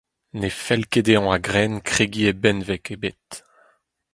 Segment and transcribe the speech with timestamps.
[0.39, 3.29] Ne fell ket dezhañ a-grenn kregiñ e benveg ebet.